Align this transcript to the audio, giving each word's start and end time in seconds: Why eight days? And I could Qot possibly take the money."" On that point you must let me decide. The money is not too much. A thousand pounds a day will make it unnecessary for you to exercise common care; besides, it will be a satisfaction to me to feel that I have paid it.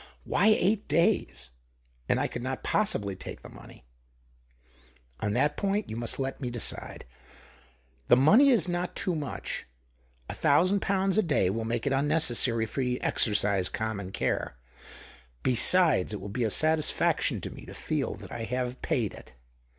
Why 0.23 0.47
eight 0.47 0.87
days? 0.87 1.51
And 2.09 2.19
I 2.19 2.25
could 2.27 2.41
Qot 2.41 2.63
possibly 2.63 3.15
take 3.15 3.43
the 3.43 3.49
money."" 3.49 3.85
On 5.19 5.33
that 5.33 5.57
point 5.57 5.91
you 5.91 5.95
must 5.95 6.17
let 6.17 6.41
me 6.41 6.49
decide. 6.49 7.05
The 8.07 8.15
money 8.17 8.49
is 8.49 8.67
not 8.67 8.95
too 8.95 9.13
much. 9.13 9.67
A 10.27 10.33
thousand 10.33 10.79
pounds 10.81 11.19
a 11.19 11.21
day 11.21 11.51
will 11.51 11.65
make 11.65 11.85
it 11.85 11.93
unnecessary 11.93 12.65
for 12.65 12.81
you 12.81 12.97
to 12.97 13.05
exercise 13.05 13.69
common 13.69 14.11
care; 14.11 14.57
besides, 15.43 16.13
it 16.13 16.19
will 16.19 16.29
be 16.29 16.45
a 16.45 16.49
satisfaction 16.49 17.39
to 17.41 17.51
me 17.51 17.67
to 17.67 17.75
feel 17.75 18.15
that 18.15 18.31
I 18.31 18.45
have 18.45 18.81
paid 18.81 19.13
it. 19.13 19.35